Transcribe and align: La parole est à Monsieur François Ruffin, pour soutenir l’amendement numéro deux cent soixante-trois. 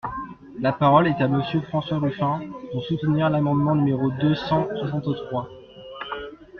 La 0.59 0.71
parole 0.73 1.05
est 1.05 1.21
à 1.21 1.27
Monsieur 1.27 1.61
François 1.61 1.99
Ruffin, 1.99 2.39
pour 2.71 2.83
soutenir 2.85 3.29
l’amendement 3.29 3.75
numéro 3.75 4.09
deux 4.09 4.33
cent 4.33 4.67
soixante-trois. 4.79 5.47